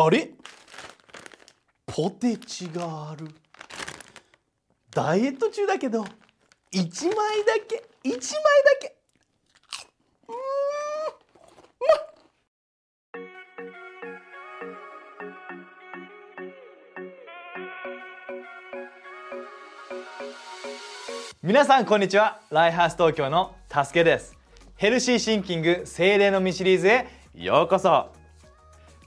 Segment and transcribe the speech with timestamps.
[0.00, 0.30] あれ？
[1.86, 3.26] ポテチがある。
[4.92, 6.04] ダイエット中だけど
[6.72, 8.22] 1枚だけ1枚だ
[8.80, 8.96] け。
[10.28, 10.36] うーん。
[21.42, 22.40] 皆さんこんにちは。
[22.50, 24.36] ライハース東京のたすけです。
[24.76, 28.16] ヘルシーシンキング精霊の実シリーズへようこそ。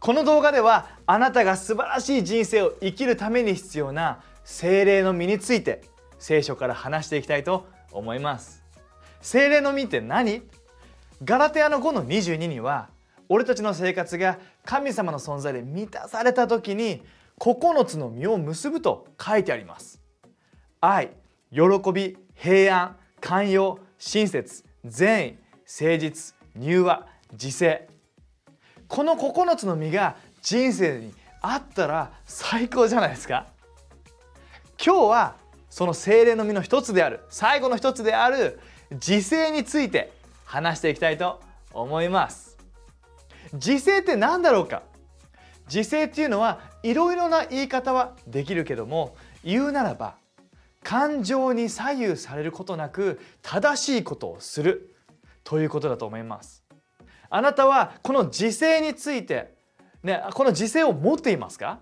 [0.00, 5.82] この動画ではあなたが素晴らしい人生を生きるために必要な精霊の実について
[6.18, 8.64] 聖書から話していきたいと思います。
[9.20, 10.42] 精霊の実って何？
[11.22, 12.88] ガラテアの5の22には
[13.28, 17.02] 俺たちの生活が神様の存在で満たされた時に
[17.38, 20.00] 9つの実を結ぶと書いてあります。
[20.80, 21.10] 愛
[21.52, 21.60] 喜
[21.92, 25.38] び平安寛容親切善意
[25.82, 27.89] 誠実柔和自制。
[28.90, 33.46] この9つの実が人生にあったら最高じゃないですか。
[34.84, 35.36] 今日は
[35.70, 38.58] その精霊の実の一つである最後の一つである
[38.90, 40.10] 自制について
[40.44, 41.40] 話していきたいと
[41.72, 42.58] 思います。
[43.52, 44.82] 自制って何だろうか？
[45.72, 50.16] 自制っていうのはいろいろな言い方はできるけども言うならば
[50.82, 54.96] 感情に左右されることなく正しいことをする
[55.44, 56.59] ということだと思います。
[57.30, 59.54] あなたはこの自制について
[60.02, 61.78] ねこの自制を持っていますか？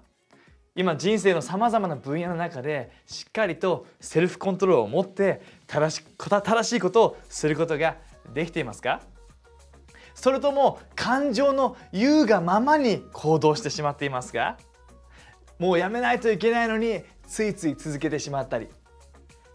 [0.76, 7.96] 今人生のさまざまな分野の中でしっかりとセルフコントロールを持って正し正しいことをすることが
[8.32, 9.00] できていますか？
[10.14, 14.58] それとも感情の言うがままに行動してしまっていますか？
[15.58, 18.68] もうやめないといけないのについつい続けてしまったり。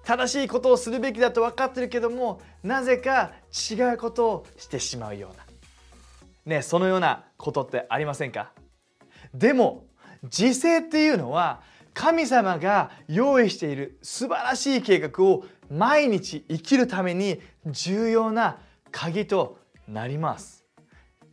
[0.03, 3.31] 正しいことをするべきだと分かってるけどもなぜか
[3.71, 5.45] 違うことをしてしまうような。
[6.45, 8.51] ねそのようなことってありませんか？
[9.33, 9.85] でも
[10.23, 11.61] 自制っていうのは
[11.93, 18.57] 神様が用意している素晴らしい計画を毎日生きるために重要な
[18.91, 20.65] 鍵となります。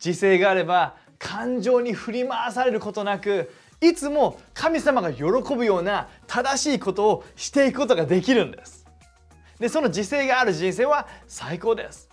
[0.03, 8.85] 自制があれば感情に振り回されることなくいつも神様が喜ぶような正しいことをしていくことができるんです。
[9.59, 12.09] でその自制がある人生は最高です。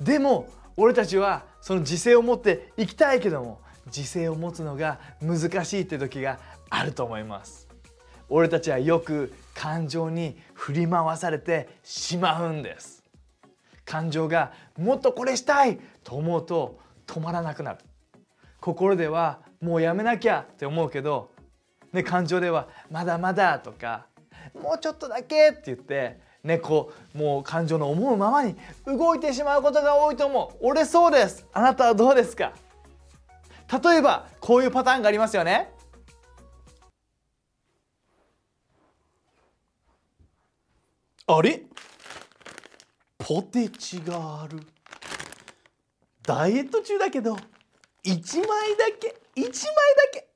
[0.00, 0.48] でも
[0.80, 6.38] 俺たちはその自制を持って生きたいけども自制を持つのが難しいって時が
[6.70, 7.66] あると思います。
[8.28, 13.02] 俺たちはよく感情に振り回されてしまうんです。
[13.84, 16.78] 感情がもっとこれしたいと思うと
[17.08, 17.78] 止まらなくなる。
[18.60, 21.32] 心ではもうやめなきゃって思うけど、
[21.92, 24.06] ね、感情ではまだまだとか
[24.62, 30.66] もうちょっとだけって言ってねこうもう感情の思うままに動いてしまうことが多いと思う。
[30.66, 31.46] 俺そうです。
[31.52, 32.52] あなたはどうですか？
[33.84, 35.72] 例えばこういうパターンがありますよね。
[41.26, 41.62] あれ？
[43.18, 44.60] ポテチがある。
[46.22, 47.36] ダイエット中だけど
[48.04, 49.52] 1枚だけ1枚だ
[50.12, 50.27] け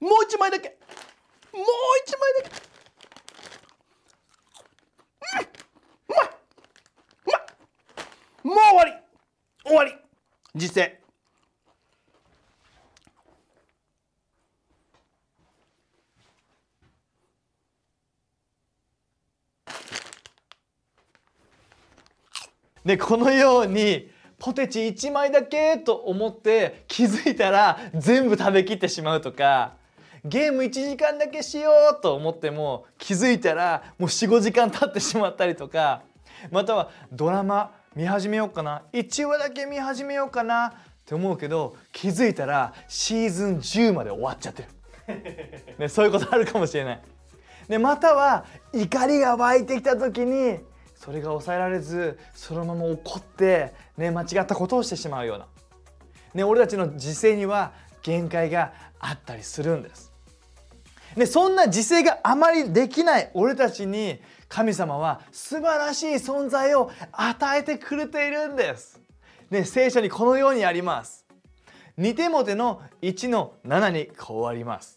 [0.00, 0.78] もう1枚だけ
[1.52, 1.64] もう
[2.06, 2.56] 一枚だけ。
[5.24, 5.46] うん、
[6.08, 6.28] うまい。
[7.24, 7.44] うまい。
[8.44, 8.92] もう終わり。
[9.64, 9.92] 終わり。
[10.54, 10.98] 実践。
[22.84, 29.74] でこのようにポテチ1枚だけと思って気づいたら全部食べきってしまうとか
[30.28, 36.02] ゲーム1時間だけしようと思っても気づいたらもう45時間経ってしまったりとか。
[36.52, 38.82] またはドラマ見始めようかな。
[38.92, 40.66] 1話だけ見始めようかな。
[40.68, 40.72] っ
[41.08, 44.68] て思うけど気づいたらシーズン10まで終わっちゃって
[45.08, 47.00] る、ね、そういうことあるかもしれない。
[47.66, 48.44] でまたは
[48.74, 50.58] 怒りが湧いてきた時に
[50.94, 55.46] それが抑えられずそのまま怒って、ね、間違ったことをしてしまうような、
[56.34, 57.72] ね、俺たちの自制には
[58.02, 60.07] 限界があったりするんです。
[61.18, 69.00] でそんな自制があまりできない俺たちに神様は素晴らしい存在を与えてくれているんです。
[69.50, 71.26] で聖書にこのようにあります。
[71.98, 74.96] 2手モテの1の7にこうあります。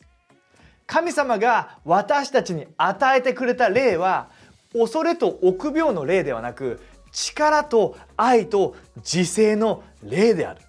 [0.86, 4.30] 神様が私たちに与えてくれた霊は
[4.74, 6.80] 恐れと臆病の霊ではなく
[7.12, 10.62] 力と愛と自制の霊である。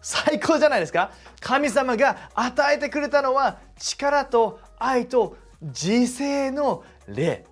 [0.00, 1.12] 最高じゃないですか？
[1.40, 7.44] 神様が与えてくれたのは力と愛と自制の霊。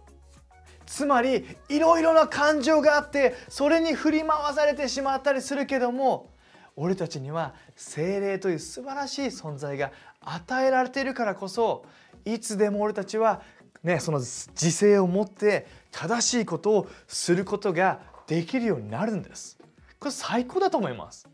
[0.87, 6.31] つまりいろいろな感情があってそれに振り回されてしまったりするけども
[6.76, 9.90] 俺たちには精霊という素晴らしい存在が
[10.20, 11.84] 与えられているからこそ
[12.25, 13.42] いつでも俺たちは、
[13.82, 19.58] ね、その自制を持って正しいことをすることができるようになるんです。
[19.99, 21.28] これ最高だと思います。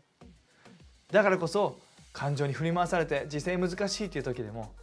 [1.13, 1.77] だからこそ
[2.11, 4.73] 感情に振り回されて自制難しいという時でも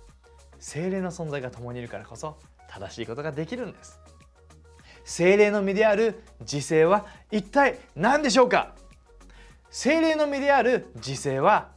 [0.60, 2.38] 精霊の存在が共にいるからこそ
[2.68, 3.98] 正しいことができるんです。
[5.04, 8.74] 精霊の身である自制は一体何でしょうか？
[9.70, 11.70] 精霊の身である自制は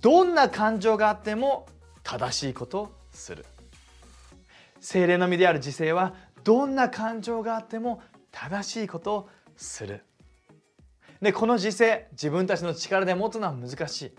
[0.00, 1.66] どんな感情があっても
[2.04, 3.44] 正しいことをする。
[4.80, 6.14] 精霊の身である自制は
[6.44, 8.00] どんな感情があっても
[8.30, 10.04] 正しいことをする。
[11.20, 14.12] でこの自制自分たちの力で持つのは難しい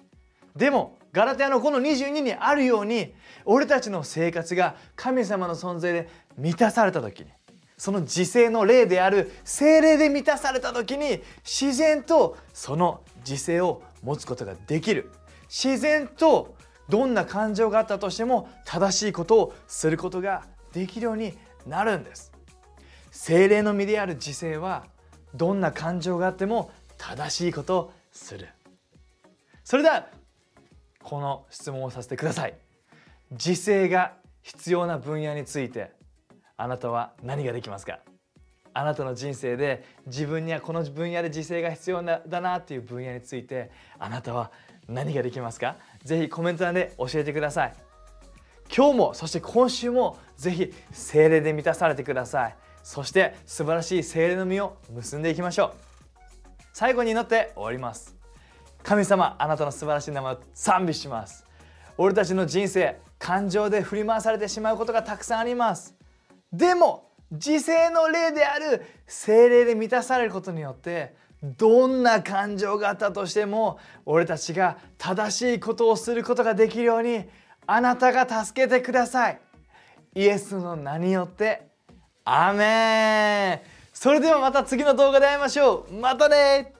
[0.55, 3.13] でもガラテヤのこの22にあるように
[3.45, 7.27] 俺たちの生活が神様の存在で満たされた時に
[7.77, 15.11] その自制の霊である精霊で満たされた時に自然とその自制を持つことができる
[15.47, 16.55] 自然と
[16.89, 21.33] どんな感情があったとしても正しいことをすることができるように
[21.65, 22.31] なるんです。
[23.11, 24.85] 精霊の身である自制は
[25.35, 28.47] どんな感情があっても正しいことをする。
[29.63, 30.07] それでは
[31.03, 32.53] この質問をさせてください。
[33.31, 35.91] 自制が必要な分野について
[36.55, 37.99] あなたは何ができますか？
[38.73, 44.51] あなたの人生で自分にはこの分野で自制が必要だなっていう分野についてあなたは
[44.87, 45.75] 何ができますか？
[46.03, 47.73] ぜひコメント欄で教えてください。
[48.75, 52.55] 今日もそして今週もぜひ精霊で満たされてください。
[52.83, 55.86] そして素晴らしい精霊の実を結んでいきましょう。
[56.79, 58.15] 最後に祈って終わります。
[58.83, 61.43] 神様あなたの素晴らしい名前を賛美します。
[61.97, 65.95] 俺たちの人生感情で振り回されてしまうことがたくさんあります。
[66.53, 77.27] でも自制の霊である精霊で満たされることによってどんな感情があったとしても俺たちが正しいことをすることができるように
[77.65, 79.41] あなたが助けてください。
[80.13, 81.69] イエスの名によって
[82.23, 83.76] アメン。
[83.99, 85.93] それではまた次の動画で会いましょう。
[85.93, 86.75] またね